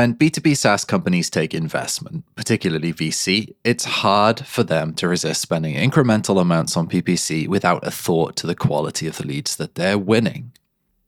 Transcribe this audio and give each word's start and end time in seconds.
When 0.00 0.14
B2B 0.14 0.56
SaaS 0.56 0.86
companies 0.86 1.28
take 1.28 1.52
investment, 1.52 2.24
particularly 2.34 2.90
VC, 2.90 3.54
it's 3.64 3.84
hard 3.84 4.46
for 4.46 4.62
them 4.62 4.94
to 4.94 5.06
resist 5.06 5.42
spending 5.42 5.74
incremental 5.74 6.40
amounts 6.40 6.74
on 6.74 6.88
PPC 6.88 7.46
without 7.46 7.86
a 7.86 7.90
thought 7.90 8.34
to 8.36 8.46
the 8.46 8.54
quality 8.54 9.06
of 9.06 9.18
the 9.18 9.26
leads 9.26 9.56
that 9.56 9.74
they're 9.74 9.98
winning. 9.98 10.52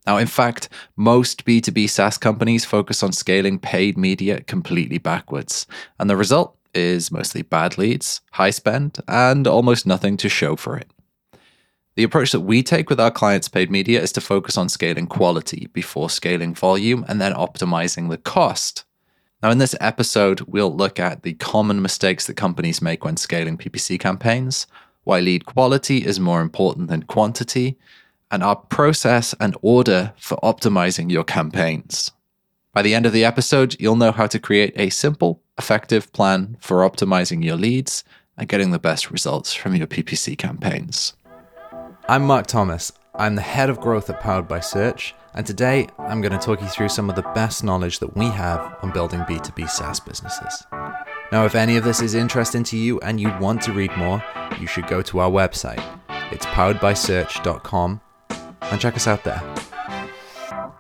Now, 0.07 0.19
in 0.19 0.27
fact, 0.27 0.69
most 0.95 1.47
B2B 1.47 1.89
SaaS 1.89 2.19
companies 2.19 2.67
focus 2.67 3.03
on 3.03 3.13
scaling 3.13 3.59
paid 3.59 3.97
media 3.97 4.43
completely 4.43 4.99
backwards, 4.99 5.67
and 5.99 6.11
the 6.11 6.17
result 6.19 6.55
is 6.75 7.11
mostly 7.11 7.41
bad 7.41 7.79
leads, 7.79 8.21
high 8.33 8.51
spend, 8.51 8.99
and 9.09 9.47
almost 9.47 9.87
nothing 9.87 10.19
to 10.19 10.29
show 10.29 10.55
for 10.55 10.77
it. 10.77 10.91
The 11.95 12.05
approach 12.05 12.33
that 12.33 12.41
we 12.41 12.63
take 12.63 12.89
with 12.89 12.99
our 12.99 13.11
clients' 13.11 13.49
paid 13.49 13.71
media 13.71 14.01
is 14.01 14.13
to 14.13 14.23
focus 14.23 14.57
on 14.57 14.71
scaling 14.71 15.07
quality 15.07 15.69
before 15.75 16.09
scaling 16.09 16.55
volume 16.55 17.05
and 17.07 17.21
then 17.21 17.35
optimizing 17.35 18.09
the 18.09 18.17
cost. 18.17 18.85
Now, 19.43 19.51
in 19.51 19.59
this 19.59 19.75
episode, 19.79 20.41
we'll 20.43 20.75
look 20.75 20.99
at 20.99 21.23
the 21.23 21.35
common 21.35 21.83
mistakes 21.83 22.27
that 22.27 22.35
companies 22.35 22.81
make 22.81 23.05
when 23.05 23.19
scaling 23.19 23.59
PPC 23.59 24.01
campaigns, 24.01 24.67
why 25.05 25.21
lead 25.21 25.45
quality 25.45 25.99
is 25.99 26.19
more 26.19 26.41
important 26.41 26.89
than 26.89 27.03
quantity, 27.03 27.77
and 28.31 28.43
our 28.43 28.57
process 28.57 29.35
and 29.39 29.55
order 29.61 30.15
for 30.17 30.39
optimizing 30.39 31.11
your 31.11 31.25
campaigns. 31.25 32.11
By 32.73 32.81
the 32.81 32.95
end 32.95 33.05
of 33.05 33.13
the 33.13 33.27
episode, 33.27 33.77
you'll 33.79 33.97
know 33.97 34.13
how 34.13 34.29
to 34.29 34.39
create 34.39 34.73
a 34.77 34.89
simple, 34.89 35.43
effective 35.59 36.11
plan 36.15 36.57
for 36.59 36.89
optimizing 36.89 37.45
your 37.45 37.57
leads 37.57 38.03
and 38.39 38.49
getting 38.49 38.71
the 38.71 38.79
best 38.79 39.11
results 39.11 39.53
from 39.53 39.75
your 39.75 39.87
PPC 39.87 40.39
campaigns. 40.39 41.13
I'm 42.13 42.25
Marc 42.25 42.47
Thomas. 42.47 42.93
I'm 43.15 43.37
the 43.37 43.41
head 43.41 43.71
of 43.71 43.81
growth 43.81 44.11
at 44.11 44.21
Powered 44.21 44.47
by 44.47 44.61
Search, 44.61 45.15
and 45.33 45.47
today 45.47 45.89
I'm 45.97 46.21
going 46.21 46.39
to 46.39 46.39
talk 46.39 46.61
you 46.61 46.69
through 46.69 46.91
some 46.91 47.09
of 47.09 47.17
the 47.17 47.23
best 47.35 47.65
knowledge 47.65 48.01
that 48.01 48.15
we 48.15 48.27
have 48.27 48.77
on 48.83 48.93
building 48.93 49.21
B2B 49.21 49.71
SaaS 49.71 49.99
businesses. 49.99 50.67
Now, 51.33 51.47
if 51.47 51.55
any 51.55 51.79
of 51.79 51.85
this 51.85 52.03
is 52.03 52.15
interesting 52.15 52.65
to 52.65 52.77
you 52.77 53.01
and 53.01 53.19
you 53.19 53.35
want 53.41 53.63
to 53.63 53.73
read 53.73 53.97
more, 53.97 54.23
you 54.61 54.67
should 54.67 54.89
go 54.89 55.01
to 55.01 55.21
our 55.21 55.31
website. 55.31 55.83
It's 56.31 56.45
poweredbysearch.com 56.45 58.01
and 58.61 58.79
check 58.79 58.95
us 58.95 59.07
out 59.07 59.25
there. 59.25 59.41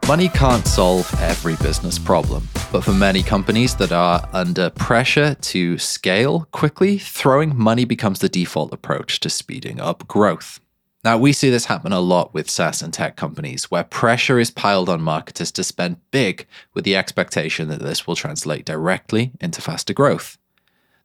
Money 0.07 0.29
can't 0.29 0.67
solve 0.67 1.11
every 1.19 1.57
business 1.63 1.99
problem, 1.99 2.47
but 2.71 2.85
for 2.85 2.93
many 2.93 3.23
companies 3.23 3.75
that 3.77 3.91
are 3.91 4.29
under 4.35 4.69
pressure 4.69 5.35
to 5.37 5.79
scale 5.79 6.47
quickly, 6.53 6.99
throwing 6.99 7.57
money 7.57 7.87
becomes 7.87 8.19
the 8.19 8.29
default 8.29 8.75
approach 8.75 9.19
to 9.21 9.31
speeding 9.31 9.81
up 9.81 10.07
growth. 10.07 10.61
Now, 11.05 11.19
we 11.19 11.33
see 11.33 11.51
this 11.51 11.65
happen 11.65 11.93
a 11.93 11.99
lot 11.99 12.33
with 12.33 12.49
SaaS 12.49 12.81
and 12.81 12.93
tech 12.93 13.17
companies, 13.17 13.71
where 13.73 13.83
pressure 13.83 14.39
is 14.39 14.53
piled 14.53 14.89
on 14.89 15.03
marketers 15.03 15.51
to 15.53 15.65
spend 15.65 15.97
big 16.13 16.47
with 16.75 16.85
the 16.85 16.95
expectation 16.95 17.69
that 17.69 17.81
this 17.81 18.07
will 18.07 18.15
translate 18.15 18.65
directly 18.65 19.33
into 19.41 19.61
faster 19.61 19.93
growth. 19.93 20.39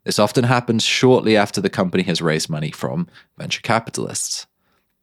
This 0.04 0.20
often 0.20 0.44
happens 0.44 0.84
shortly 0.84 1.36
after 1.36 1.60
the 1.60 1.68
company 1.68 2.04
has 2.04 2.22
raised 2.22 2.48
money 2.48 2.70
from 2.70 3.08
venture 3.36 3.60
capitalists. 3.60 4.46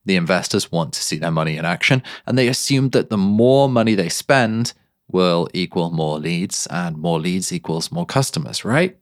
The 0.05 0.15
investors 0.15 0.71
want 0.71 0.93
to 0.93 1.03
see 1.03 1.17
their 1.17 1.29
money 1.29 1.57
in 1.57 1.65
action, 1.65 2.01
and 2.25 2.37
they 2.37 2.47
assume 2.47 2.91
that 2.91 3.09
the 3.09 3.17
more 3.17 3.67
money 3.67 3.95
they 3.95 4.09
spend 4.09 4.73
will 5.09 5.49
equal 5.53 5.91
more 5.91 6.19
leads, 6.19 6.67
and 6.67 6.97
more 6.97 7.19
leads 7.19 7.51
equals 7.51 7.91
more 7.91 8.05
customers, 8.05 8.63
right? 8.63 8.97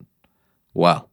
Well, 0.73 1.11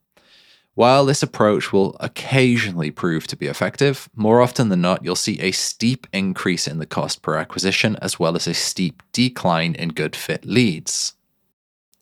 while 0.75 1.05
this 1.05 1.23
approach 1.23 1.73
will 1.73 1.97
occasionally 2.01 2.91
prove 2.91 3.27
to 3.27 3.37
be 3.37 3.47
effective, 3.47 4.09
more 4.15 4.41
often 4.41 4.69
than 4.69 4.81
not, 4.81 5.05
you'll 5.05 5.17
see 5.17 5.39
a 5.41 5.51
steep 5.51 6.07
increase 6.13 6.69
in 6.69 6.79
the 6.79 6.87
cost 6.87 7.23
per 7.23 7.37
acquisition 7.37 7.97
as 7.97 8.19
well 8.19 8.37
as 8.37 8.47
a 8.47 8.55
steep 8.55 9.03
decline 9.13 9.75
in 9.75 9.89
good 9.91 10.15
fit 10.15 10.45
leads. 10.45 11.15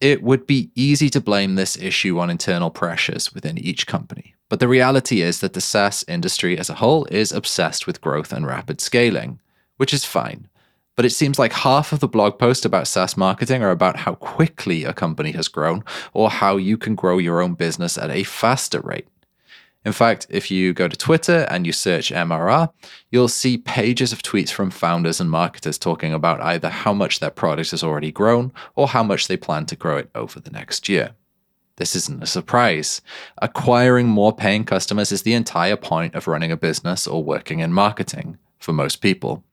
It 0.00 0.22
would 0.22 0.46
be 0.46 0.70
easy 0.74 1.10
to 1.10 1.20
blame 1.20 1.54
this 1.54 1.76
issue 1.76 2.18
on 2.20 2.30
internal 2.30 2.70
pressures 2.70 3.34
within 3.34 3.58
each 3.58 3.86
company, 3.86 4.34
but 4.48 4.60
the 4.60 4.68
reality 4.68 5.22
is 5.22 5.40
that 5.40 5.54
the 5.54 5.60
SaaS 5.60 6.04
industry 6.06 6.56
as 6.56 6.70
a 6.70 6.74
whole 6.74 7.04
is 7.06 7.32
obsessed 7.32 7.86
with 7.86 8.00
growth 8.00 8.32
and 8.32 8.46
rapid 8.46 8.80
scaling, 8.80 9.40
which 9.76 9.92
is 9.92 10.04
fine. 10.04 10.46
But 10.98 11.04
it 11.04 11.10
seems 11.10 11.38
like 11.38 11.52
half 11.52 11.92
of 11.92 12.00
the 12.00 12.08
blog 12.08 12.40
posts 12.40 12.64
about 12.64 12.88
SaaS 12.88 13.16
marketing 13.16 13.62
are 13.62 13.70
about 13.70 13.98
how 13.98 14.16
quickly 14.16 14.82
a 14.82 14.92
company 14.92 15.30
has 15.30 15.46
grown 15.46 15.84
or 16.12 16.28
how 16.28 16.56
you 16.56 16.76
can 16.76 16.96
grow 16.96 17.18
your 17.18 17.40
own 17.40 17.54
business 17.54 17.96
at 17.96 18.10
a 18.10 18.24
faster 18.24 18.80
rate. 18.80 19.06
In 19.84 19.92
fact, 19.92 20.26
if 20.28 20.50
you 20.50 20.72
go 20.72 20.88
to 20.88 20.96
Twitter 20.96 21.46
and 21.50 21.64
you 21.64 21.72
search 21.72 22.10
MRR, 22.10 22.72
you'll 23.12 23.28
see 23.28 23.58
pages 23.58 24.12
of 24.12 24.24
tweets 24.24 24.50
from 24.50 24.72
founders 24.72 25.20
and 25.20 25.30
marketers 25.30 25.78
talking 25.78 26.12
about 26.12 26.40
either 26.40 26.68
how 26.68 26.92
much 26.92 27.20
their 27.20 27.30
product 27.30 27.70
has 27.70 27.84
already 27.84 28.10
grown 28.10 28.52
or 28.74 28.88
how 28.88 29.04
much 29.04 29.28
they 29.28 29.36
plan 29.36 29.66
to 29.66 29.76
grow 29.76 29.98
it 29.98 30.10
over 30.16 30.40
the 30.40 30.50
next 30.50 30.88
year. 30.88 31.12
This 31.76 31.94
isn't 31.94 32.24
a 32.24 32.26
surprise. 32.26 33.02
Acquiring 33.40 34.08
more 34.08 34.34
paying 34.34 34.64
customers 34.64 35.12
is 35.12 35.22
the 35.22 35.34
entire 35.34 35.76
point 35.76 36.16
of 36.16 36.26
running 36.26 36.50
a 36.50 36.56
business 36.56 37.06
or 37.06 37.22
working 37.22 37.60
in 37.60 37.72
marketing 37.72 38.36
for 38.58 38.72
most 38.72 38.96
people 38.96 39.44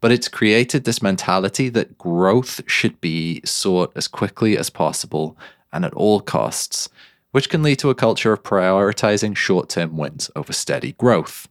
but 0.00 0.12
it's 0.12 0.28
created 0.28 0.84
this 0.84 1.02
mentality 1.02 1.68
that 1.68 1.98
growth 1.98 2.60
should 2.66 3.00
be 3.00 3.40
sought 3.44 3.92
as 3.94 4.08
quickly 4.08 4.56
as 4.56 4.70
possible 4.70 5.36
and 5.72 5.84
at 5.84 5.94
all 5.94 6.20
costs, 6.20 6.88
which 7.32 7.48
can 7.48 7.62
lead 7.62 7.78
to 7.78 7.90
a 7.90 7.94
culture 7.94 8.32
of 8.32 8.42
prioritizing 8.42 9.36
short 9.36 9.68
term 9.68 9.96
wins 9.96 10.30
over 10.34 10.52
steady 10.52 10.92
growth. 10.92 11.48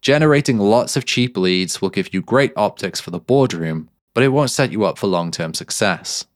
Generating 0.00 0.58
lots 0.58 0.96
of 0.96 1.06
cheap 1.06 1.36
leads 1.36 1.80
will 1.80 1.88
give 1.88 2.12
you 2.12 2.20
great 2.20 2.52
optics 2.56 3.00
for 3.00 3.10
the 3.10 3.18
boardroom, 3.18 3.88
but 4.12 4.22
it 4.22 4.28
won't 4.28 4.50
set 4.50 4.70
you 4.70 4.84
up 4.84 4.98
for 4.98 5.06
long 5.06 5.30
term 5.30 5.54
success. 5.54 6.26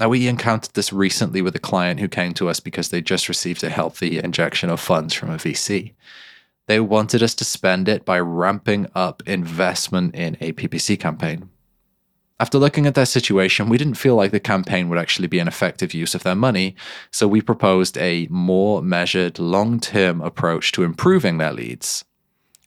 Now, 0.00 0.08
we 0.08 0.26
encountered 0.26 0.74
this 0.74 0.94
recently 0.94 1.42
with 1.42 1.54
a 1.54 1.60
client 1.60 2.00
who 2.00 2.08
came 2.08 2.32
to 2.34 2.48
us 2.48 2.58
because 2.58 2.88
they 2.88 3.02
just 3.02 3.28
received 3.28 3.62
a 3.62 3.68
healthy 3.68 4.18
injection 4.18 4.70
of 4.70 4.80
funds 4.80 5.12
from 5.12 5.30
a 5.30 5.36
VC. 5.36 5.92
They 6.66 6.80
wanted 6.80 7.22
us 7.22 7.34
to 7.36 7.44
spend 7.44 7.88
it 7.88 8.04
by 8.04 8.20
ramping 8.20 8.88
up 8.94 9.22
investment 9.26 10.14
in 10.14 10.36
a 10.40 10.52
PPC 10.52 10.98
campaign. 10.98 11.50
After 12.40 12.58
looking 12.58 12.86
at 12.86 12.94
their 12.94 13.04
situation, 13.04 13.68
we 13.68 13.76
didn't 13.76 13.94
feel 13.94 14.14
like 14.14 14.30
the 14.30 14.40
campaign 14.40 14.88
would 14.88 14.98
actually 14.98 15.28
be 15.28 15.40
an 15.40 15.48
effective 15.48 15.92
use 15.92 16.14
of 16.14 16.22
their 16.22 16.34
money, 16.34 16.74
so 17.10 17.28
we 17.28 17.42
proposed 17.42 17.98
a 17.98 18.28
more 18.30 18.80
measured, 18.80 19.38
long 19.38 19.78
term 19.78 20.22
approach 20.22 20.72
to 20.72 20.82
improving 20.82 21.36
their 21.36 21.52
leads. 21.52 22.02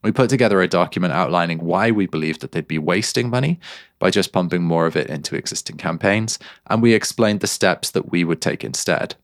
We 0.04 0.12
put 0.12 0.30
together 0.30 0.62
a 0.62 0.68
document 0.68 1.14
outlining 1.14 1.60
why 1.64 1.90
we 1.90 2.06
believed 2.06 2.42
that 2.42 2.52
they'd 2.52 2.68
be 2.68 2.78
wasting 2.78 3.32
money 3.32 3.60
by 3.98 4.12
just 4.12 4.34
pumping 4.34 4.62
more 4.62 4.86
of 4.86 4.96
it 4.96 5.08
into 5.08 5.36
existing 5.36 5.78
campaigns, 5.78 6.38
and 6.68 6.82
we 6.82 6.94
explained 6.94 7.40
the 7.40 7.48
steps 7.48 7.90
that 7.92 8.12
we 8.12 8.24
would 8.24 8.42
take 8.42 8.64
instead. 8.64 9.16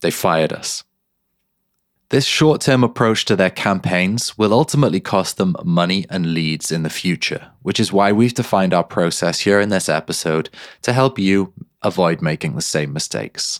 They 0.00 0.10
fired 0.10 0.52
us. 0.52 0.82
This 2.14 2.26
short 2.26 2.60
term 2.60 2.84
approach 2.84 3.24
to 3.24 3.34
their 3.34 3.50
campaigns 3.50 4.38
will 4.38 4.54
ultimately 4.54 5.00
cost 5.00 5.36
them 5.36 5.56
money 5.64 6.06
and 6.08 6.32
leads 6.32 6.70
in 6.70 6.84
the 6.84 6.88
future, 6.88 7.50
which 7.62 7.80
is 7.80 7.92
why 7.92 8.12
we've 8.12 8.32
defined 8.32 8.72
our 8.72 8.84
process 8.84 9.40
here 9.40 9.58
in 9.58 9.70
this 9.70 9.88
episode 9.88 10.48
to 10.82 10.92
help 10.92 11.18
you 11.18 11.52
avoid 11.82 12.22
making 12.22 12.54
the 12.54 12.62
same 12.62 12.92
mistakes. 12.92 13.58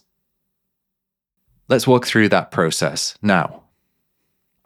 Let's 1.66 1.88
walk 1.88 2.06
through 2.06 2.28
that 2.28 2.52
process 2.52 3.18
now. 3.20 3.64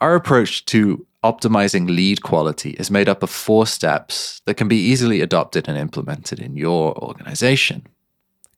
Our 0.03 0.16
approach 0.16 0.66
to 0.66 1.06
optimizing 1.25 1.88
lead 1.88 2.22
quality 2.22 2.72
is 2.72 2.91
made 2.91 3.09
up 3.09 3.22
of 3.22 3.31
four 3.31 3.66
steps 3.66 4.43
that 4.44 4.58
can 4.58 4.69
be 4.69 4.76
easily 4.76 5.23
adopted 5.23 5.67
and 5.67 5.79
implemented 5.79 6.41
in 6.41 6.58
your 6.58 6.94
organization. 7.02 7.87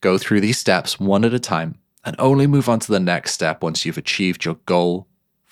Go 0.01 0.19
through 0.19 0.41
these 0.41 0.59
steps 0.59 0.99
one 0.99 1.25
at 1.25 1.33
a 1.33 1.39
time 1.39 1.77
and 2.05 2.17
only 2.19 2.49
move 2.49 2.69
on 2.69 2.81
to 2.81 2.91
the 2.91 2.99
next 2.99 3.31
step 3.31 3.63
once 3.63 3.87
you've 3.87 3.97
achieved 3.97 4.45
your 4.45 4.57
goal 4.67 5.07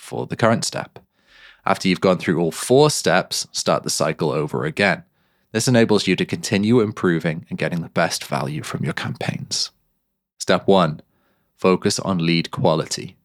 for 0.08 0.26
the 0.26 0.37
current 0.37 0.64
step. 0.64 0.99
After 1.66 1.87
you've 1.87 2.00
gone 2.00 2.19
through 2.19 2.40
all 2.40 2.50
four 2.50 2.90
steps, 2.90 3.46
start 3.52 3.82
the 3.82 3.90
cycle 3.90 4.31
over 4.31 4.64
again. 4.64 5.05
This 5.52 5.69
enables 5.69 6.06
you 6.06 6.16
to 6.16 6.25
continue 6.25 6.81
improving 6.81 7.44
and 7.50 7.58
getting 7.58 7.82
the 7.82 7.90
best 7.90 8.25
value 8.25 8.62
from 8.62 8.84
your 8.84 8.94
campaigns. 8.94 9.70
Step 10.38 10.66
one 10.66 11.02
focus 11.56 11.99
on 11.99 12.25
lead 12.25 12.50
quality. 12.52 13.16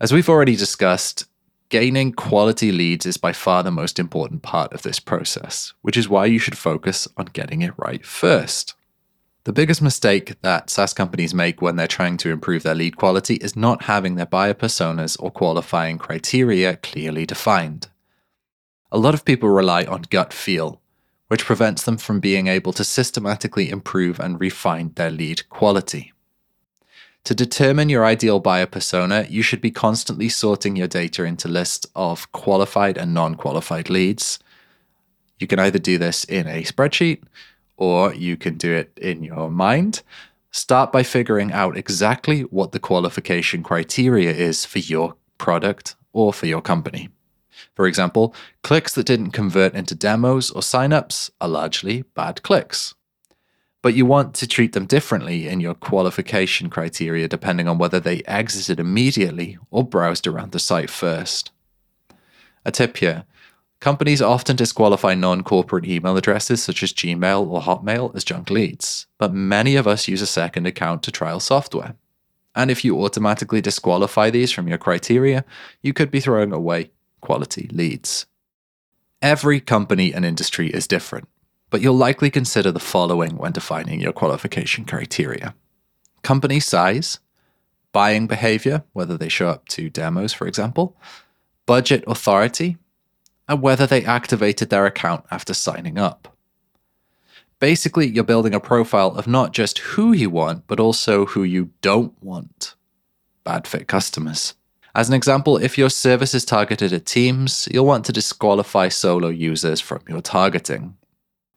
As 0.00 0.12
we've 0.12 0.30
already 0.30 0.56
discussed, 0.56 1.26
gaining 1.68 2.12
quality 2.12 2.72
leads 2.72 3.04
is 3.04 3.18
by 3.18 3.32
far 3.32 3.62
the 3.62 3.70
most 3.70 3.98
important 3.98 4.42
part 4.42 4.72
of 4.72 4.82
this 4.82 4.98
process, 4.98 5.74
which 5.82 5.96
is 5.96 6.08
why 6.08 6.24
you 6.24 6.38
should 6.38 6.56
focus 6.56 7.06
on 7.18 7.26
getting 7.26 7.60
it 7.62 7.74
right 7.76 8.04
first. 8.04 8.74
The 9.44 9.52
biggest 9.52 9.82
mistake 9.82 10.40
that 10.40 10.70
SaaS 10.70 10.94
companies 10.94 11.34
make 11.34 11.60
when 11.60 11.76
they're 11.76 11.86
trying 11.86 12.16
to 12.18 12.30
improve 12.30 12.62
their 12.62 12.74
lead 12.74 12.96
quality 12.96 13.34
is 13.34 13.54
not 13.54 13.82
having 13.84 14.14
their 14.14 14.24
buyer 14.24 14.54
personas 14.54 15.18
or 15.20 15.30
qualifying 15.30 15.98
criteria 15.98 16.76
clearly 16.76 17.26
defined. 17.26 17.88
A 18.90 18.96
lot 18.96 19.12
of 19.12 19.26
people 19.26 19.50
rely 19.50 19.84
on 19.84 20.06
gut 20.08 20.32
feel, 20.32 20.80
which 21.28 21.44
prevents 21.44 21.82
them 21.82 21.98
from 21.98 22.20
being 22.20 22.46
able 22.46 22.72
to 22.72 22.84
systematically 22.84 23.68
improve 23.68 24.18
and 24.18 24.40
refine 24.40 24.92
their 24.94 25.10
lead 25.10 25.46
quality. 25.50 26.14
To 27.24 27.34
determine 27.34 27.90
your 27.90 28.06
ideal 28.06 28.40
buyer 28.40 28.66
persona, 28.66 29.26
you 29.28 29.42
should 29.42 29.60
be 29.60 29.70
constantly 29.70 30.30
sorting 30.30 30.74
your 30.74 30.88
data 30.88 31.22
into 31.24 31.48
lists 31.48 31.86
of 31.94 32.32
qualified 32.32 32.96
and 32.96 33.12
non 33.12 33.34
qualified 33.34 33.90
leads. 33.90 34.38
You 35.38 35.46
can 35.46 35.58
either 35.58 35.78
do 35.78 35.98
this 35.98 36.24
in 36.24 36.46
a 36.46 36.62
spreadsheet 36.62 37.22
or 37.76 38.14
you 38.14 38.36
can 38.36 38.56
do 38.56 38.72
it 38.72 38.96
in 39.00 39.22
your 39.22 39.50
mind. 39.50 40.02
Start 40.50 40.92
by 40.92 41.02
figuring 41.02 41.52
out 41.52 41.76
exactly 41.76 42.42
what 42.42 42.72
the 42.72 42.78
qualification 42.78 43.62
criteria 43.62 44.30
is 44.30 44.64
for 44.64 44.78
your 44.78 45.16
product 45.38 45.96
or 46.12 46.32
for 46.32 46.46
your 46.46 46.62
company. 46.62 47.08
For 47.74 47.86
example, 47.86 48.34
clicks 48.62 48.94
that 48.94 49.06
didn't 49.06 49.32
convert 49.32 49.74
into 49.74 49.94
demos 49.94 50.50
or 50.50 50.60
signups 50.60 51.30
are 51.40 51.48
largely 51.48 52.02
bad 52.14 52.42
clicks. 52.42 52.94
But 53.82 53.94
you 53.94 54.06
want 54.06 54.34
to 54.36 54.46
treat 54.46 54.72
them 54.72 54.86
differently 54.86 55.46
in 55.46 55.60
your 55.60 55.74
qualification 55.74 56.70
criteria 56.70 57.28
depending 57.28 57.68
on 57.68 57.78
whether 57.78 58.00
they 58.00 58.22
exited 58.22 58.80
immediately 58.80 59.58
or 59.70 59.84
browsed 59.84 60.26
around 60.26 60.52
the 60.52 60.58
site 60.58 60.88
first. 60.88 61.50
A 62.64 62.70
tip 62.70 62.96
here 62.96 63.24
companies 63.84 64.22
often 64.22 64.56
disqualify 64.56 65.14
non 65.14 65.42
corporate 65.42 65.84
email 65.84 66.16
addresses 66.16 66.62
such 66.62 66.82
as 66.82 66.94
Gmail 66.94 67.46
or 67.46 67.60
Hotmail 67.60 68.16
as 68.16 68.24
junk 68.24 68.48
leads, 68.48 69.06
but 69.18 69.34
many 69.34 69.76
of 69.76 69.86
us 69.86 70.08
use 70.08 70.22
a 70.22 70.26
second 70.26 70.66
account 70.66 71.02
to 71.02 71.10
trial 71.10 71.38
software. 71.38 71.94
And 72.54 72.70
if 72.70 72.82
you 72.82 72.98
automatically 73.04 73.60
disqualify 73.60 74.30
these 74.30 74.50
from 74.50 74.68
your 74.68 74.78
criteria, 74.78 75.44
you 75.82 75.92
could 75.92 76.10
be 76.10 76.20
throwing 76.20 76.50
away 76.50 76.92
quality 77.20 77.68
leads. 77.72 78.24
Every 79.20 79.60
company 79.60 80.14
and 80.14 80.24
industry 80.24 80.70
is 80.70 80.86
different, 80.86 81.28
but 81.68 81.82
you'll 81.82 81.94
likely 82.08 82.30
consider 82.30 82.72
the 82.72 82.80
following 82.80 83.36
when 83.36 83.52
defining 83.52 84.00
your 84.00 84.14
qualification 84.14 84.86
criteria 84.86 85.54
company 86.22 86.58
size, 86.58 87.20
buying 87.92 88.26
behavior, 88.26 88.82
whether 88.94 89.18
they 89.18 89.28
show 89.28 89.50
up 89.50 89.68
to 89.68 89.90
demos, 89.90 90.32
for 90.32 90.46
example, 90.48 90.96
budget 91.66 92.02
authority, 92.06 92.78
and 93.48 93.62
whether 93.62 93.86
they 93.86 94.04
activated 94.04 94.70
their 94.70 94.86
account 94.86 95.24
after 95.30 95.54
signing 95.54 95.98
up. 95.98 96.36
Basically, 97.60 98.08
you're 98.08 98.24
building 98.24 98.54
a 98.54 98.60
profile 98.60 99.16
of 99.16 99.26
not 99.26 99.52
just 99.52 99.78
who 99.78 100.12
you 100.12 100.28
want, 100.28 100.66
but 100.66 100.80
also 100.80 101.26
who 101.26 101.42
you 101.42 101.70
don't 101.80 102.14
want. 102.22 102.74
Bad 103.44 103.66
fit 103.66 103.88
customers. 103.88 104.54
As 104.94 105.08
an 105.08 105.14
example, 105.14 105.56
if 105.56 105.76
your 105.76 105.90
service 105.90 106.34
is 106.34 106.44
targeted 106.44 106.92
at 106.92 107.06
teams, 107.06 107.68
you'll 107.70 107.86
want 107.86 108.04
to 108.06 108.12
disqualify 108.12 108.88
solo 108.88 109.28
users 109.28 109.80
from 109.80 110.00
your 110.08 110.20
targeting. 110.20 110.96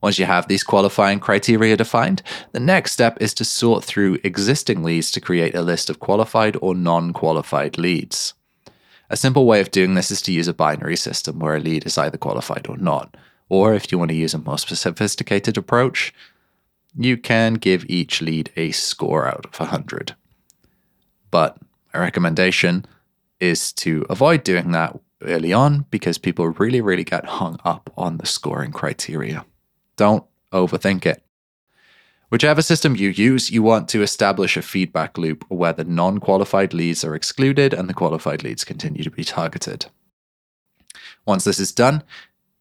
Once 0.02 0.20
you 0.20 0.26
have 0.26 0.48
these 0.48 0.64
qualifying 0.64 1.20
criteria 1.20 1.76
defined, 1.76 2.22
the 2.52 2.60
next 2.60 2.92
step 2.92 3.18
is 3.20 3.34
to 3.34 3.44
sort 3.44 3.84
through 3.84 4.20
existing 4.24 4.84
leads 4.84 5.12
to 5.12 5.22
create 5.22 5.56
a 5.56 5.62
list 5.62 5.90
of 5.90 6.00
qualified 6.00 6.56
or 6.62 6.76
non 6.76 7.14
qualified 7.14 7.78
leads. 7.78 8.34
A 9.10 9.18
simple 9.18 9.46
way 9.46 9.62
of 9.62 9.72
doing 9.72 9.94
this 9.94 10.12
is 10.12 10.22
to 10.24 10.34
use 10.34 10.48
a 10.48 10.54
binary 10.54 10.98
system 10.98 11.40
where 11.40 11.56
a 11.56 11.60
lead 11.60 11.86
is 11.86 11.98
either 11.98 12.18
qualified 12.18 12.68
or 12.68 12.78
not. 12.78 13.16
Or 13.50 13.74
if 13.74 13.92
you 13.92 13.98
want 13.98 14.10
to 14.10 14.16
use 14.16 14.34
a 14.34 14.40
more 14.40 14.58
sophisticated 14.58 15.58
approach, 15.58 16.14
you 16.98 17.16
can 17.16 17.54
give 17.54 17.86
each 17.88 18.22
lead 18.22 18.52
a 18.58 18.72
score 18.72 19.28
out 19.28 19.46
of 19.46 19.60
100. 19.60 20.16
But 21.32 21.58
my 21.94 22.02
recommendation 22.02 22.86
is 23.40 23.72
to 23.74 24.06
avoid 24.10 24.44
doing 24.44 24.72
that 24.72 25.00
early 25.22 25.54
on 25.54 25.86
because 25.90 26.18
people 26.18 26.48
really, 26.50 26.82
really 26.82 27.04
get 27.04 27.26
hung 27.26 27.60
up 27.64 27.92
on 27.98 28.18
the 28.18 28.26
scoring 28.26 28.72
criteria. 28.72 29.46
Don't 29.96 30.26
overthink 30.52 31.06
it. 31.06 31.24
Whichever 32.30 32.62
system 32.62 32.96
you 32.98 33.10
use, 33.10 33.50
you 33.52 33.64
want 33.64 33.88
to 33.90 34.02
establish 34.02 34.58
a 34.58 34.62
feedback 34.62 35.18
loop 35.18 35.46
where 35.48 35.72
the 35.72 35.86
non 35.86 36.20
qualified 36.20 36.74
leads 36.74 37.06
are 37.06 37.16
excluded 37.16 37.74
and 37.74 37.88
the 37.88 37.94
qualified 37.94 38.44
leads 38.44 38.66
continue 38.66 39.04
to 39.04 39.12
be 39.12 39.24
targeted. 39.24 39.86
Once 41.26 41.46
this 41.46 41.60
is 41.60 41.72
done, 41.72 42.04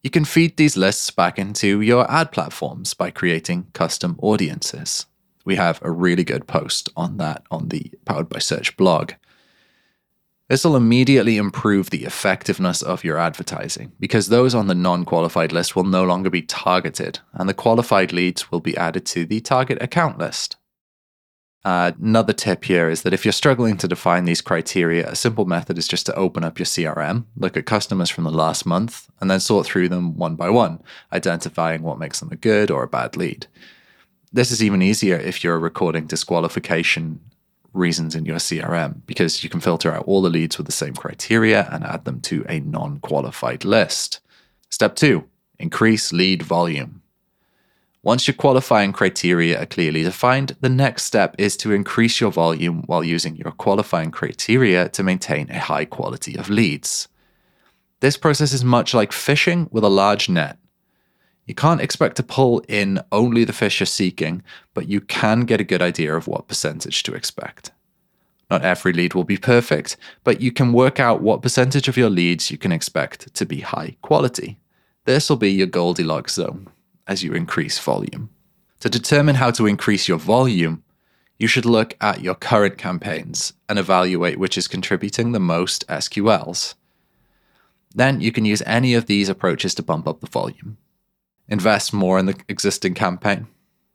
you 0.03 0.09
can 0.09 0.23
feed 0.23 0.55
these 0.55 0.77
lists 0.77 1.11
back 1.11 1.37
into 1.37 1.81
your 1.81 2.09
ad 2.09 2.31
platforms 2.31 2.93
by 2.93 3.11
creating 3.11 3.67
custom 3.73 4.17
audiences. 4.21 5.05
We 5.43 5.55
have 5.57 5.81
a 5.81 5.91
really 5.91 6.23
good 6.23 6.47
post 6.47 6.89
on 6.95 7.17
that 7.17 7.43
on 7.51 7.67
the 7.67 7.91
Powered 8.05 8.29
by 8.29 8.39
Search 8.39 8.77
blog. 8.77 9.13
This 10.49 10.63
will 10.63 10.77
immediately 10.77 11.35
improve 11.35 11.89
the 11.89 12.05
effectiveness 12.05 12.81
of 12.81 13.03
your 13.03 13.17
advertising 13.17 13.91
because 13.99 14.27
those 14.29 14.55
on 14.55 14.67
the 14.67 14.75
non 14.75 15.03
qualified 15.03 15.51
list 15.51 15.75
will 15.75 15.83
no 15.83 16.05
longer 16.05 16.29
be 16.29 16.41
targeted 16.41 17.19
and 17.33 17.49
the 17.49 17.53
qualified 17.53 18.13
leads 18.13 18.49
will 18.49 18.61
be 18.61 18.77
added 18.77 19.05
to 19.07 19.25
the 19.25 19.41
target 19.41 19.81
account 19.81 20.17
list. 20.17 20.55
Uh, 21.65 21.91
another 22.01 22.31
tip 22.31 22.63
here 22.63 22.89
is 22.89 23.01
that 23.01 23.13
if 23.13 23.25
you're 23.25 23.33
struggling 23.33 23.75
to 23.75 23.89
define 23.89 24.23
these 24.23 24.39
criteria, 24.39 25.09
a 25.09 25.15
simple 25.15 25.43
method 25.43 25.77
is 25.77 25.85
just 25.85 26.05
to 26.05 26.15
open 26.15 26.45
up 26.45 26.57
your 26.57 26.65
CRM, 26.65 27.25
look 27.35 27.57
at 27.57 27.65
customers 27.65 28.09
from 28.09 28.23
the 28.23 28.31
last 28.31 28.65
month, 28.65 29.09
and 29.19 29.29
then 29.29 29.41
sort 29.41 29.65
through 29.65 29.89
them 29.89 30.15
one 30.15 30.35
by 30.37 30.49
one, 30.49 30.81
identifying 31.11 31.81
what 31.81 31.99
makes 31.99 32.21
them 32.21 32.31
a 32.31 32.37
good 32.37 32.71
or 32.71 32.83
a 32.83 32.87
bad 32.87 33.17
lead. 33.17 33.47
This 34.31 34.49
is 34.49 34.63
even 34.63 34.81
easier 34.81 35.17
if 35.17 35.43
you're 35.43 35.59
recording 35.59 36.07
disqualification 36.07 37.19
reasons 37.77 38.15
in 38.15 38.25
your 38.25 38.37
CRM 38.37 39.01
because 39.05 39.43
you 39.43 39.49
can 39.49 39.59
filter 39.59 39.91
out 39.91 40.05
all 40.05 40.21
the 40.21 40.29
leads 40.29 40.57
with 40.57 40.65
the 40.65 40.71
same 40.71 40.95
criteria 40.95 41.69
and 41.71 41.83
add 41.83 42.05
them 42.05 42.19
to 42.21 42.45
a 42.49 42.59
non 42.59 42.99
qualified 42.99 43.63
list. 43.63 44.19
Step 44.69 44.95
two 44.95 45.25
increase 45.59 46.11
lead 46.11 46.43
volume. 46.43 47.01
Once 48.03 48.27
your 48.27 48.35
qualifying 48.35 48.93
criteria 48.93 49.61
are 49.61 49.65
clearly 49.65 50.03
defined, 50.03 50.55
the 50.61 50.69
next 50.69 51.03
step 51.03 51.35
is 51.37 51.57
to 51.57 51.73
increase 51.73 52.21
your 52.21 52.31
volume 52.31 52.83
while 52.85 53.03
using 53.03 53.35
your 53.35 53.51
qualifying 53.51 54.11
criteria 54.11 54.87
to 54.87 55.03
maintain 55.03 55.49
a 55.49 55.59
high 55.59 55.83
quality 55.83 56.37
of 56.37 56.49
leads. 56.49 57.07
This 57.99 58.15
process 58.15 58.53
is 58.53 58.63
much 58.63 58.93
like 58.93 59.11
fishing 59.11 59.67
with 59.71 59.83
a 59.83 59.89
large 59.89 60.29
net. 60.29 60.57
You 61.47 61.55
can't 61.55 61.81
expect 61.81 62.17
to 62.17 62.23
pull 62.23 62.59
in 62.67 62.99
only 63.09 63.45
the 63.45 63.53
fish 63.53 63.79
you're 63.79 63.87
seeking, 63.87 64.43
but 64.73 64.89
you 64.89 64.99
can 64.99 65.41
get 65.41 65.61
a 65.61 65.63
good 65.63 65.81
idea 65.81 66.13
of 66.13 66.27
what 66.27 66.49
percentage 66.49 67.03
to 67.03 67.13
expect. 67.13 67.71
Not 68.51 68.63
every 68.63 68.91
lead 68.91 69.13
will 69.13 69.23
be 69.23 69.37
perfect, 69.37 69.95
but 70.25 70.41
you 70.41 70.51
can 70.51 70.73
work 70.73 70.99
out 70.99 71.21
what 71.21 71.41
percentage 71.41 71.87
of 71.87 71.95
your 71.95 72.09
leads 72.09 72.51
you 72.51 72.57
can 72.57 72.73
expect 72.73 73.33
to 73.33 73.45
be 73.45 73.61
high 73.61 73.95
quality. 74.01 74.59
This 75.05 75.29
will 75.29 75.37
be 75.37 75.51
your 75.51 75.67
Goldilocks 75.67 76.33
zone 76.33 76.67
as 77.07 77.23
you 77.23 77.33
increase 77.33 77.79
volume. 77.79 78.29
To 78.81 78.89
determine 78.89 79.35
how 79.35 79.51
to 79.51 79.67
increase 79.67 80.07
your 80.07 80.17
volume, 80.17 80.83
you 81.39 81.47
should 81.47 81.65
look 81.65 81.95
at 82.01 82.21
your 82.21 82.35
current 82.35 82.77
campaigns 82.77 83.53
and 83.69 83.79
evaluate 83.79 84.37
which 84.37 84.57
is 84.57 84.67
contributing 84.67 85.31
the 85.31 85.39
most 85.39 85.87
SQLs. 85.87 86.73
Then 87.95 88.19
you 88.19 88.33
can 88.33 88.43
use 88.43 88.61
any 88.65 88.93
of 88.93 89.05
these 89.05 89.29
approaches 89.29 89.73
to 89.75 89.83
bump 89.83 90.07
up 90.07 90.19
the 90.19 90.27
volume 90.27 90.77
invest 91.49 91.93
more 91.93 92.19
in 92.19 92.25
the 92.25 92.35
existing 92.49 92.93
campaign. 92.93 93.47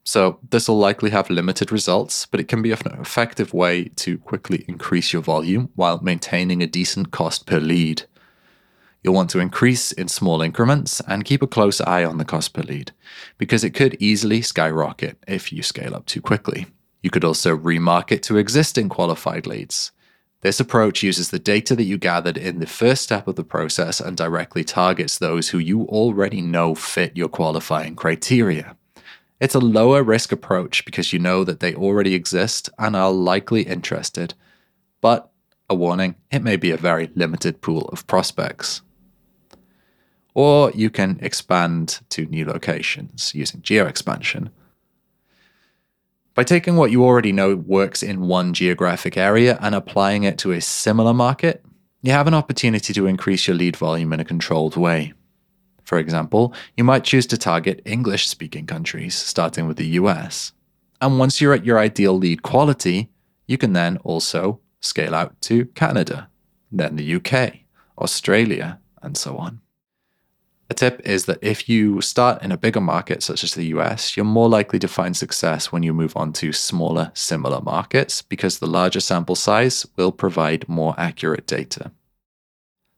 So, 0.04 0.40
this 0.50 0.68
will 0.68 0.78
likely 0.78 1.10
have 1.10 1.30
limited 1.30 1.70
results, 1.70 2.26
but 2.26 2.40
it 2.40 2.48
can 2.48 2.60
be 2.60 2.72
an 2.72 2.78
effective 3.00 3.54
way 3.54 3.84
to 3.96 4.18
quickly 4.18 4.64
increase 4.66 5.12
your 5.12 5.22
volume 5.22 5.70
while 5.76 6.00
maintaining 6.02 6.60
a 6.60 6.66
decent 6.66 7.12
cost 7.12 7.46
per 7.46 7.60
lead. 7.60 8.02
You'll 9.02 9.14
want 9.14 9.30
to 9.30 9.38
increase 9.38 9.92
in 9.92 10.08
small 10.08 10.42
increments 10.42 11.00
and 11.06 11.24
keep 11.24 11.42
a 11.42 11.46
close 11.46 11.80
eye 11.80 12.04
on 12.04 12.18
the 12.18 12.24
cost 12.24 12.52
per 12.52 12.62
lead, 12.62 12.92
because 13.38 13.62
it 13.62 13.74
could 13.74 13.96
easily 14.00 14.42
skyrocket 14.42 15.18
if 15.28 15.52
you 15.52 15.62
scale 15.62 15.94
up 15.94 16.06
too 16.06 16.20
quickly. 16.20 16.66
You 17.02 17.10
could 17.10 17.24
also 17.24 17.56
remarket 17.56 18.22
to 18.22 18.38
existing 18.38 18.88
qualified 18.88 19.46
leads. 19.46 19.92
This 20.42 20.58
approach 20.58 21.04
uses 21.04 21.30
the 21.30 21.38
data 21.38 21.76
that 21.76 21.84
you 21.84 21.96
gathered 21.96 22.36
in 22.36 22.58
the 22.58 22.66
first 22.66 23.02
step 23.02 23.28
of 23.28 23.36
the 23.36 23.44
process 23.44 24.00
and 24.00 24.16
directly 24.16 24.64
targets 24.64 25.16
those 25.16 25.50
who 25.50 25.58
you 25.58 25.82
already 25.82 26.40
know 26.40 26.74
fit 26.74 27.16
your 27.16 27.28
qualifying 27.28 27.94
criteria. 27.94 28.76
It's 29.40 29.54
a 29.54 29.60
lower 29.60 30.02
risk 30.02 30.32
approach 30.32 30.84
because 30.84 31.12
you 31.12 31.20
know 31.20 31.44
that 31.44 31.60
they 31.60 31.76
already 31.76 32.14
exist 32.14 32.68
and 32.76 32.96
are 32.96 33.12
likely 33.12 33.62
interested. 33.62 34.34
But, 35.00 35.30
a 35.70 35.76
warning, 35.76 36.16
it 36.32 36.42
may 36.42 36.56
be 36.56 36.72
a 36.72 36.76
very 36.76 37.10
limited 37.14 37.60
pool 37.60 37.88
of 37.92 38.06
prospects. 38.08 38.82
Or 40.34 40.72
you 40.72 40.90
can 40.90 41.20
expand 41.22 42.00
to 42.10 42.26
new 42.26 42.46
locations 42.46 43.32
using 43.32 43.62
geo 43.62 43.86
expansion. 43.86 44.50
By 46.34 46.44
taking 46.44 46.76
what 46.76 46.90
you 46.90 47.04
already 47.04 47.30
know 47.30 47.56
works 47.56 48.02
in 48.02 48.26
one 48.26 48.54
geographic 48.54 49.18
area 49.18 49.58
and 49.60 49.74
applying 49.74 50.24
it 50.24 50.38
to 50.38 50.52
a 50.52 50.62
similar 50.62 51.12
market, 51.12 51.62
you 52.00 52.12
have 52.12 52.26
an 52.26 52.32
opportunity 52.32 52.94
to 52.94 53.06
increase 53.06 53.46
your 53.46 53.56
lead 53.56 53.76
volume 53.76 54.14
in 54.14 54.20
a 54.20 54.24
controlled 54.24 54.74
way. 54.74 55.12
For 55.84 55.98
example, 55.98 56.54
you 56.74 56.84
might 56.84 57.04
choose 57.04 57.26
to 57.26 57.36
target 57.36 57.82
English 57.84 58.28
speaking 58.28 58.66
countries, 58.66 59.14
starting 59.14 59.68
with 59.68 59.76
the 59.76 59.88
US. 60.00 60.52
And 61.02 61.18
once 61.18 61.38
you're 61.38 61.52
at 61.52 61.66
your 61.66 61.78
ideal 61.78 62.16
lead 62.16 62.42
quality, 62.42 63.10
you 63.46 63.58
can 63.58 63.74
then 63.74 63.98
also 63.98 64.60
scale 64.80 65.14
out 65.14 65.38
to 65.42 65.66
Canada, 65.66 66.30
then 66.70 66.96
the 66.96 67.14
UK, 67.16 67.58
Australia, 67.98 68.80
and 69.02 69.18
so 69.18 69.36
on. 69.36 69.60
A 70.70 70.74
tip 70.74 71.02
is 71.04 71.26
that 71.26 71.38
if 71.42 71.68
you 71.68 72.00
start 72.00 72.42
in 72.42 72.50
a 72.50 72.56
bigger 72.56 72.80
market, 72.80 73.22
such 73.22 73.44
as 73.44 73.54
the 73.54 73.66
US, 73.66 74.16
you're 74.16 74.24
more 74.24 74.48
likely 74.48 74.78
to 74.78 74.88
find 74.88 75.16
success 75.16 75.70
when 75.70 75.82
you 75.82 75.92
move 75.92 76.16
on 76.16 76.32
to 76.34 76.52
smaller, 76.52 77.10
similar 77.14 77.60
markets 77.60 78.22
because 78.22 78.58
the 78.58 78.66
larger 78.66 79.00
sample 79.00 79.36
size 79.36 79.86
will 79.96 80.12
provide 80.12 80.68
more 80.68 80.94
accurate 80.96 81.46
data. 81.46 81.92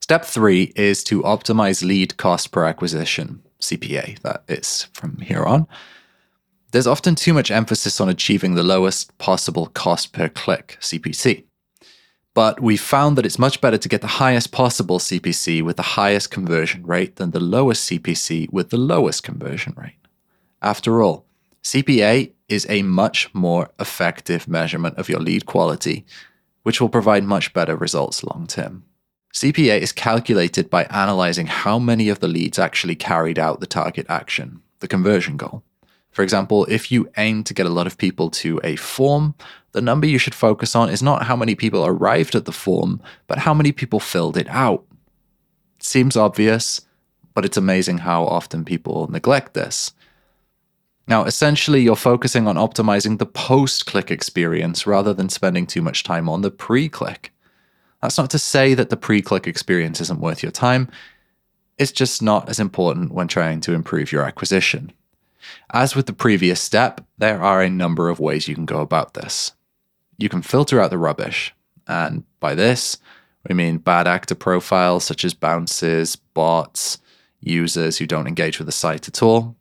Step 0.00 0.24
three 0.24 0.72
is 0.76 1.02
to 1.04 1.22
optimize 1.22 1.82
lead 1.82 2.16
cost 2.16 2.52
per 2.52 2.64
acquisition, 2.64 3.42
CPA, 3.60 4.20
that 4.20 4.44
is 4.48 4.84
from 4.92 5.16
here 5.18 5.44
on. 5.44 5.66
there's 6.74 6.86
often 6.88 7.14
too 7.14 7.32
much 7.32 7.52
emphasis 7.52 8.00
on 8.00 8.08
achieving 8.08 8.54
the 8.54 8.62
lowest 8.64 9.16
possible 9.18 9.66
cost 9.66 10.12
per 10.12 10.28
click, 10.28 10.76
CPC. 10.80 11.44
But 12.34 12.60
we 12.60 12.76
found 12.76 13.16
that 13.16 13.24
it's 13.24 13.38
much 13.38 13.60
better 13.60 13.78
to 13.78 13.88
get 13.88 14.00
the 14.00 14.18
highest 14.18 14.50
possible 14.50 14.98
CPC 14.98 15.62
with 15.62 15.76
the 15.76 15.82
highest 15.82 16.32
conversion 16.32 16.84
rate 16.84 17.16
than 17.16 17.30
the 17.30 17.40
lowest 17.40 17.88
CPC 17.88 18.52
with 18.52 18.70
the 18.70 18.76
lowest 18.76 19.22
conversion 19.22 19.72
rate. 19.76 19.94
After 20.60 21.00
all, 21.00 21.26
CPA 21.62 22.32
is 22.48 22.66
a 22.68 22.82
much 22.82 23.32
more 23.34 23.70
effective 23.78 24.48
measurement 24.48 24.98
of 24.98 25.08
your 25.08 25.20
lead 25.20 25.46
quality, 25.46 26.04
which 26.64 26.80
will 26.80 26.88
provide 26.88 27.24
much 27.24 27.52
better 27.54 27.76
results 27.76 28.24
long 28.24 28.46
term. 28.46 28.84
CPA 29.32 29.80
is 29.80 29.92
calculated 29.92 30.68
by 30.70 30.84
analyzing 30.84 31.46
how 31.46 31.78
many 31.78 32.08
of 32.08 32.20
the 32.20 32.28
leads 32.28 32.58
actually 32.58 32.94
carried 32.94 33.38
out 33.38 33.60
the 33.60 33.66
target 33.66 34.06
action, 34.08 34.60
the 34.80 34.88
conversion 34.88 35.36
goal. 35.36 35.62
For 36.14 36.22
example, 36.22 36.64
if 36.66 36.92
you 36.92 37.10
aim 37.16 37.42
to 37.42 37.52
get 37.52 37.66
a 37.66 37.70
lot 37.70 37.88
of 37.88 37.98
people 37.98 38.30
to 38.30 38.60
a 38.62 38.76
form, 38.76 39.34
the 39.72 39.82
number 39.82 40.06
you 40.06 40.16
should 40.16 40.34
focus 40.34 40.76
on 40.76 40.88
is 40.88 41.02
not 41.02 41.24
how 41.24 41.34
many 41.34 41.56
people 41.56 41.84
arrived 41.84 42.36
at 42.36 42.44
the 42.44 42.52
form, 42.52 43.02
but 43.26 43.38
how 43.38 43.52
many 43.52 43.72
people 43.72 43.98
filled 43.98 44.36
it 44.36 44.48
out. 44.48 44.84
It 45.76 45.84
seems 45.84 46.16
obvious, 46.16 46.82
but 47.34 47.44
it's 47.44 47.56
amazing 47.56 47.98
how 47.98 48.26
often 48.26 48.64
people 48.64 49.08
neglect 49.10 49.54
this. 49.54 49.92
Now, 51.08 51.24
essentially, 51.24 51.82
you're 51.82 51.96
focusing 51.96 52.46
on 52.46 52.54
optimizing 52.54 53.18
the 53.18 53.26
post 53.26 53.84
click 53.86 54.12
experience 54.12 54.86
rather 54.86 55.12
than 55.12 55.28
spending 55.28 55.66
too 55.66 55.82
much 55.82 56.04
time 56.04 56.28
on 56.28 56.42
the 56.42 56.50
pre 56.52 56.88
click. 56.88 57.32
That's 58.00 58.18
not 58.18 58.30
to 58.30 58.38
say 58.38 58.74
that 58.74 58.88
the 58.88 58.96
pre 58.96 59.20
click 59.20 59.48
experience 59.48 60.00
isn't 60.00 60.20
worth 60.20 60.44
your 60.44 60.52
time, 60.52 60.88
it's 61.76 61.90
just 61.90 62.22
not 62.22 62.48
as 62.48 62.60
important 62.60 63.10
when 63.10 63.26
trying 63.26 63.60
to 63.62 63.74
improve 63.74 64.12
your 64.12 64.22
acquisition. 64.22 64.92
As 65.72 65.94
with 65.94 66.06
the 66.06 66.12
previous 66.12 66.60
step, 66.60 67.00
there 67.18 67.42
are 67.42 67.62
a 67.62 67.70
number 67.70 68.08
of 68.08 68.20
ways 68.20 68.48
you 68.48 68.54
can 68.54 68.66
go 68.66 68.80
about 68.80 69.14
this. 69.14 69.52
You 70.18 70.28
can 70.28 70.42
filter 70.42 70.80
out 70.80 70.90
the 70.90 70.98
rubbish, 70.98 71.54
and 71.86 72.24
by 72.40 72.54
this, 72.54 72.98
we 73.48 73.54
mean 73.54 73.78
bad 73.78 74.06
actor 74.06 74.34
profiles 74.34 75.04
such 75.04 75.24
as 75.24 75.34
bounces, 75.34 76.16
bots, 76.16 76.98
users 77.40 77.98
who 77.98 78.06
don't 78.06 78.26
engage 78.26 78.58
with 78.58 78.66
the 78.66 78.72
site 78.72 79.08
at 79.08 79.22
all. 79.22 79.56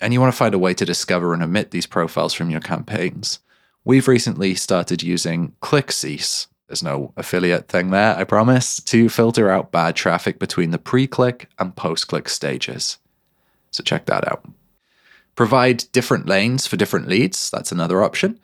And 0.00 0.12
you 0.12 0.20
want 0.20 0.32
to 0.32 0.36
find 0.36 0.54
a 0.54 0.58
way 0.58 0.74
to 0.74 0.84
discover 0.84 1.34
and 1.34 1.42
omit 1.42 1.72
these 1.72 1.86
profiles 1.86 2.32
from 2.32 2.50
your 2.50 2.60
campaigns. 2.60 3.40
We've 3.84 4.06
recently 4.06 4.54
started 4.54 5.02
using 5.02 5.54
ClickCease. 5.60 6.46
There's 6.68 6.82
no 6.82 7.12
affiliate 7.16 7.68
thing 7.68 7.90
there, 7.90 8.16
I 8.16 8.24
promise, 8.24 8.80
to 8.82 9.08
filter 9.08 9.50
out 9.50 9.72
bad 9.72 9.96
traffic 9.96 10.38
between 10.38 10.70
the 10.70 10.78
pre 10.78 11.06
click 11.06 11.48
and 11.58 11.74
post 11.74 12.06
click 12.06 12.28
stages. 12.28 12.98
So 13.70 13.82
check 13.82 14.06
that 14.06 14.28
out. 14.28 14.44
Provide 15.38 15.84
different 15.92 16.26
lanes 16.26 16.66
for 16.66 16.76
different 16.76 17.06
leads. 17.06 17.48
That's 17.48 17.70
another 17.70 18.02
option. 18.02 18.40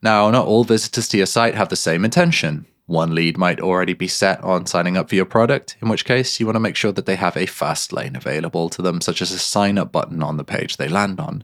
Now, 0.00 0.30
not 0.30 0.46
all 0.46 0.62
visitors 0.62 1.08
to 1.08 1.16
your 1.16 1.26
site 1.26 1.56
have 1.56 1.70
the 1.70 1.74
same 1.74 2.04
intention. 2.04 2.66
One 2.86 3.16
lead 3.16 3.36
might 3.36 3.58
already 3.58 3.94
be 3.94 4.06
set 4.06 4.44
on 4.44 4.64
signing 4.66 4.96
up 4.96 5.08
for 5.08 5.16
your 5.16 5.24
product, 5.24 5.76
in 5.82 5.88
which 5.88 6.04
case 6.04 6.38
you 6.38 6.46
want 6.46 6.54
to 6.54 6.60
make 6.60 6.76
sure 6.76 6.92
that 6.92 7.04
they 7.04 7.16
have 7.16 7.36
a 7.36 7.46
fast 7.46 7.92
lane 7.92 8.14
available 8.14 8.68
to 8.68 8.80
them, 8.80 9.00
such 9.00 9.20
as 9.20 9.32
a 9.32 9.40
sign 9.40 9.76
up 9.76 9.90
button 9.90 10.22
on 10.22 10.36
the 10.36 10.44
page 10.44 10.76
they 10.76 10.86
land 10.86 11.18
on. 11.18 11.42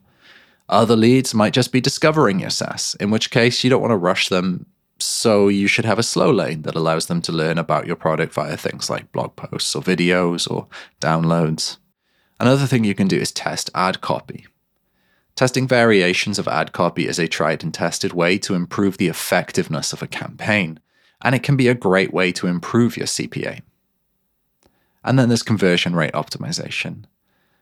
Other 0.68 0.94
leads 0.94 1.35
might 1.35 1.52
just 1.52 1.73
be 1.73 1.80
discovering 1.80 2.38
your 2.38 2.50
SaaS, 2.50 2.94
in 3.00 3.11
which 3.11 3.32
case 3.32 3.64
you 3.64 3.71
don't 3.71 3.82
want 3.82 3.90
to 3.90 3.97
rush 3.97 4.28
them, 4.28 4.66
so 5.00 5.49
you 5.49 5.66
should 5.66 5.85
have 5.85 5.99
a 5.99 6.04
slow 6.04 6.30
lane 6.30 6.62
that 6.62 6.76
allows 6.76 7.06
them 7.06 7.21
to 7.23 7.32
learn 7.32 7.59
about 7.59 7.88
your 7.88 7.97
product 7.97 8.32
via 8.35 8.56
things 8.56 8.88
like 8.88 9.11
blog 9.11 9.35
posts 9.35 9.75
or 9.75 9.82
videos 9.82 10.49
or 10.49 10.68
downloads. 11.00 11.78
Another 12.38 12.66
thing 12.66 12.85
you 12.85 12.94
can 12.94 13.09
do 13.09 13.16
is 13.16 13.32
test 13.32 13.68
ad 13.75 14.00
copy. 14.00 14.47
Testing 15.34 15.66
variations 15.66 16.38
of 16.38 16.46
ad 16.46 16.72
copy 16.72 17.08
is 17.08 17.18
a 17.18 17.26
tried 17.26 17.62
and 17.62 17.72
tested 17.72 18.12
way 18.12 18.36
to 18.38 18.54
improve 18.54 18.98
the 18.98 19.08
effectiveness 19.08 19.92
of 19.92 20.02
a 20.02 20.06
campaign, 20.06 20.78
and 21.22 21.34
it 21.34 21.42
can 21.42 21.56
be 21.56 21.68
a 21.68 21.74
great 21.74 22.12
way 22.12 22.32
to 22.32 22.46
improve 22.46 22.96
your 22.96 23.06
CPA. 23.06 23.62
And 25.04 25.18
then 25.18 25.28
there's 25.28 25.42
conversion 25.42 25.96
rate 25.96 26.12
optimization. 26.12 27.04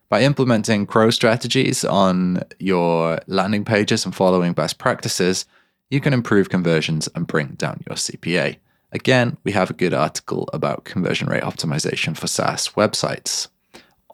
By 0.08 0.22
implementing 0.22 0.86
CRO 0.86 1.10
strategies 1.10 1.84
on 1.84 2.42
your 2.58 3.20
landing 3.28 3.64
pages 3.64 4.04
and 4.04 4.14
following 4.14 4.52
best 4.52 4.78
practices, 4.78 5.46
you 5.88 6.00
can 6.00 6.12
improve 6.12 6.50
conversions 6.50 7.08
and 7.14 7.26
bring 7.28 7.54
down 7.54 7.84
your 7.88 7.96
CPA. 7.96 8.56
Again, 8.92 9.36
we 9.44 9.52
have 9.52 9.70
a 9.70 9.74
good 9.74 9.94
article 9.94 10.48
about 10.52 10.84
conversion 10.84 11.28
rate 11.28 11.44
optimization 11.44 12.16
for 12.16 12.26
SaaS 12.26 12.70
websites 12.70 13.46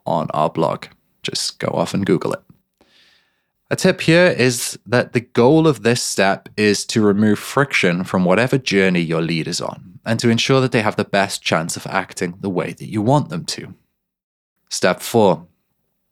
on 0.05 0.29
our 0.33 0.51
blog. 0.51 0.87
Just 1.23 1.59
go 1.59 1.69
off 1.69 1.95
and 1.95 2.05
Google 2.05 2.35
it. 2.35 2.41
A 3.69 3.75
tip 3.75 4.03
here 4.03 4.27
is 4.27 4.79
that 4.87 5.13
the 5.13 5.21
goal 5.21 5.67
of 5.67 5.83
this 5.83 6.01
step 6.01 6.49
is 6.57 6.85
to 6.87 7.03
remove 7.03 7.41
friction 7.41 8.05
from 8.05 8.25
whatever 8.25 8.59
journey 8.59 9.01
your 9.01 9.21
lead 9.21 9.49
is 9.49 9.61
on 9.61 9.99
and 10.05 10.21
to 10.21 10.31
ensure 10.31 10.61
that 10.61 10.71
they 10.71 10.83
have 10.83 10.95
the 10.95 11.05
best 11.05 11.43
chance 11.43 11.77
of 11.77 11.85
acting 11.89 12.39
the 12.41 12.49
way 12.49 12.75
that 12.75 12.87
you 12.87 13.03
want 13.03 13.29
them 13.29 13.45
to. 13.47 13.75
Step 14.69 15.01
4 15.01 15.45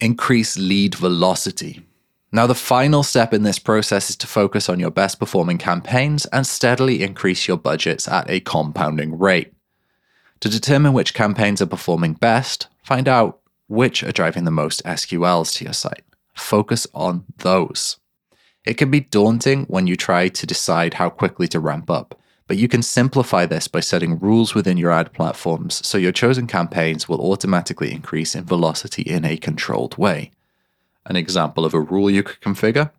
Increase 0.00 0.56
lead 0.56 0.96
velocity. 0.96 1.86
Now, 2.32 2.48
the 2.48 2.56
final 2.56 3.04
step 3.04 3.32
in 3.32 3.44
this 3.44 3.60
process 3.60 4.10
is 4.10 4.16
to 4.16 4.26
focus 4.26 4.68
on 4.68 4.80
your 4.80 4.90
best 4.90 5.20
performing 5.20 5.58
campaigns 5.58 6.26
and 6.26 6.44
steadily 6.44 7.04
increase 7.04 7.46
your 7.46 7.56
budgets 7.56 8.08
at 8.08 8.28
a 8.28 8.40
compounding 8.40 9.16
rate. 9.16 9.52
To 10.40 10.48
determine 10.48 10.92
which 10.92 11.14
campaigns 11.14 11.62
are 11.62 11.66
performing 11.66 12.14
best, 12.14 12.66
find 12.82 13.06
out 13.06 13.38
which 13.68 14.02
are 14.02 14.10
driving 14.10 14.42
the 14.42 14.50
most 14.50 14.82
SQLs 14.82 15.54
to 15.54 15.64
your 15.64 15.72
site 15.72 16.02
focus 16.34 16.86
on 16.94 17.24
those. 17.38 17.98
It 18.64 18.74
can 18.74 18.90
be 18.90 19.00
daunting 19.00 19.64
when 19.64 19.86
you 19.86 19.96
try 19.96 20.28
to 20.28 20.46
decide 20.46 20.94
how 20.94 21.10
quickly 21.10 21.48
to 21.48 21.60
ramp 21.60 21.90
up, 21.90 22.18
but 22.46 22.56
you 22.56 22.68
can 22.68 22.82
simplify 22.82 23.46
this 23.46 23.68
by 23.68 23.80
setting 23.80 24.18
rules 24.18 24.54
within 24.54 24.76
your 24.76 24.90
ad 24.90 25.12
platforms 25.12 25.86
so 25.86 25.98
your 25.98 26.12
chosen 26.12 26.46
campaigns 26.46 27.08
will 27.08 27.20
automatically 27.20 27.92
increase 27.92 28.34
in 28.34 28.44
velocity 28.44 29.02
in 29.02 29.24
a 29.24 29.36
controlled 29.36 29.96
way. 29.98 30.30
An 31.06 31.16
example 31.16 31.64
of 31.64 31.74
a 31.74 31.80
rule 31.80 32.10
you 32.10 32.22
could 32.22 32.40
configure 32.40 32.90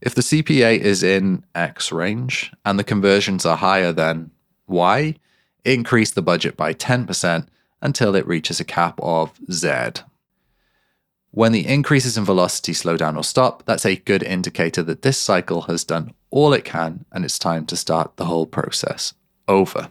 if 0.00 0.14
the 0.14 0.22
CPA 0.22 0.78
is 0.78 1.02
in 1.02 1.44
X 1.54 1.90
range 1.90 2.52
and 2.64 2.78
the 2.78 2.84
conversions 2.84 3.46
are 3.46 3.56
higher 3.56 3.92
than 3.92 4.30
Y, 4.66 5.16
increase 5.64 6.10
the 6.10 6.22
budget 6.22 6.56
by 6.56 6.74
10% 6.74 7.46
until 7.80 8.14
it 8.14 8.26
reaches 8.26 8.60
a 8.60 8.64
cap 8.64 8.98
of 9.02 9.32
Z. 9.50 9.68
When 11.30 11.52
the 11.52 11.66
increases 11.66 12.16
in 12.16 12.24
velocity 12.24 12.72
slow 12.72 12.96
down 12.96 13.16
or 13.16 13.24
stop, 13.24 13.64
that's 13.66 13.84
a 13.84 13.96
good 13.96 14.22
indicator 14.22 14.82
that 14.84 15.02
this 15.02 15.18
cycle 15.18 15.62
has 15.62 15.84
done 15.84 16.14
all 16.30 16.52
it 16.52 16.64
can 16.64 17.04
and 17.12 17.24
it's 17.24 17.38
time 17.38 17.66
to 17.66 17.76
start 17.76 18.16
the 18.16 18.24
whole 18.24 18.46
process 18.46 19.12
over. 19.46 19.88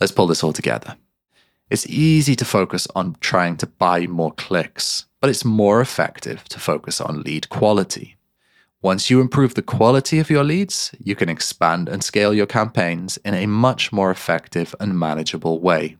Let's 0.00 0.12
pull 0.12 0.26
this 0.26 0.44
all 0.44 0.52
together. 0.52 0.96
It's 1.68 1.86
easy 1.88 2.36
to 2.36 2.44
focus 2.44 2.86
on 2.94 3.16
trying 3.20 3.56
to 3.56 3.66
buy 3.66 4.06
more 4.06 4.32
clicks, 4.32 5.06
but 5.20 5.30
it's 5.30 5.44
more 5.44 5.80
effective 5.80 6.44
to 6.44 6.60
focus 6.60 7.00
on 7.00 7.22
lead 7.22 7.48
quality. 7.48 8.16
Once 8.82 9.10
you 9.10 9.20
improve 9.20 9.54
the 9.54 9.62
quality 9.62 10.20
of 10.20 10.30
your 10.30 10.44
leads, 10.44 10.94
you 11.00 11.16
can 11.16 11.28
expand 11.28 11.88
and 11.88 12.04
scale 12.04 12.32
your 12.32 12.46
campaigns 12.46 13.16
in 13.24 13.34
a 13.34 13.46
much 13.46 13.92
more 13.92 14.12
effective 14.12 14.76
and 14.78 14.96
manageable 14.96 15.60
way. 15.60 15.96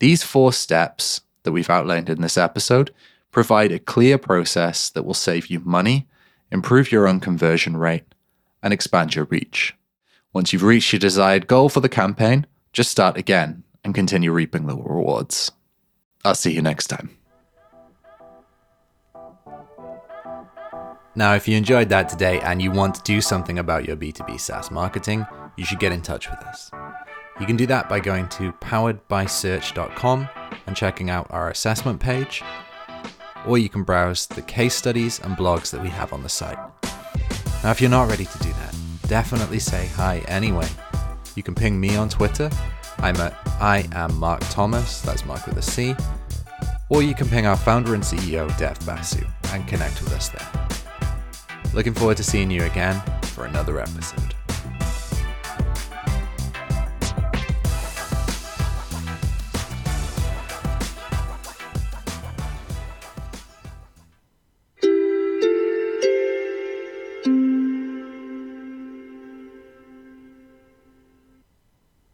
These 0.00 0.22
four 0.22 0.52
steps 0.52 1.22
that 1.44 1.52
we've 1.52 1.70
outlined 1.70 2.10
in 2.10 2.20
this 2.20 2.36
episode 2.36 2.92
provide 3.30 3.72
a 3.72 3.78
clear 3.78 4.18
process 4.18 4.90
that 4.90 5.04
will 5.04 5.14
save 5.14 5.48
you 5.48 5.60
money, 5.60 6.06
improve 6.50 6.92
your 6.92 7.08
own 7.08 7.20
conversion 7.20 7.76
rate, 7.76 8.14
and 8.62 8.72
expand 8.72 9.14
your 9.14 9.24
reach. 9.24 9.74
Once 10.32 10.52
you've 10.52 10.62
reached 10.62 10.92
your 10.92 11.00
desired 11.00 11.46
goal 11.46 11.68
for 11.68 11.80
the 11.80 11.88
campaign, 11.88 12.46
just 12.72 12.90
start 12.90 13.16
again 13.16 13.62
and 13.84 13.94
continue 13.94 14.32
reaping 14.32 14.66
the 14.66 14.76
rewards. 14.76 15.52
I'll 16.24 16.34
see 16.34 16.52
you 16.52 16.62
next 16.62 16.86
time. 16.88 17.10
Now, 21.16 21.34
if 21.34 21.46
you 21.46 21.56
enjoyed 21.56 21.90
that 21.90 22.08
today 22.08 22.40
and 22.40 22.60
you 22.60 22.72
want 22.72 22.96
to 22.96 23.02
do 23.02 23.20
something 23.20 23.58
about 23.58 23.84
your 23.84 23.96
B2B 23.96 24.40
SaaS 24.40 24.70
marketing, 24.72 25.24
you 25.56 25.64
should 25.64 25.78
get 25.78 25.92
in 25.92 26.02
touch 26.02 26.28
with 26.28 26.40
us. 26.40 26.70
You 27.40 27.46
can 27.46 27.56
do 27.56 27.66
that 27.66 27.88
by 27.88 27.98
going 27.98 28.28
to 28.30 28.52
poweredbysearch.com 28.52 30.28
and 30.66 30.76
checking 30.76 31.10
out 31.10 31.26
our 31.30 31.50
assessment 31.50 32.00
page, 32.00 32.42
or 33.46 33.58
you 33.58 33.68
can 33.68 33.82
browse 33.82 34.26
the 34.26 34.42
case 34.42 34.74
studies 34.74 35.18
and 35.18 35.36
blogs 35.36 35.70
that 35.70 35.82
we 35.82 35.88
have 35.88 36.12
on 36.12 36.22
the 36.22 36.28
site. 36.28 36.58
Now, 37.62 37.70
if 37.72 37.80
you're 37.80 37.90
not 37.90 38.08
ready 38.08 38.24
to 38.24 38.38
do 38.38 38.50
that, 38.52 38.76
definitely 39.08 39.58
say 39.58 39.88
hi 39.88 40.18
anyway. 40.28 40.68
You 41.34 41.42
can 41.42 41.54
ping 41.54 41.80
me 41.80 41.96
on 41.96 42.08
Twitter. 42.08 42.50
I'm 42.98 43.16
at 43.16 43.34
I 43.60 43.88
am 43.92 44.14
Marc 44.16 44.40
Thomas, 44.50 45.00
that's 45.00 45.24
Mark 45.24 45.46
with 45.46 45.58
a 45.58 45.62
C. 45.62 45.96
Or 46.88 47.02
you 47.02 47.14
can 47.14 47.28
ping 47.28 47.46
our 47.46 47.56
founder 47.56 47.94
and 47.94 48.02
CEO, 48.02 48.56
Dev 48.58 48.78
Basu, 48.86 49.26
and 49.48 49.66
connect 49.66 50.00
with 50.02 50.12
us 50.12 50.28
there. 50.28 50.68
Looking 51.72 51.94
forward 51.94 52.18
to 52.18 52.24
seeing 52.24 52.50
you 52.50 52.62
again 52.62 53.02
for 53.22 53.46
another 53.46 53.80
episode. 53.80 54.33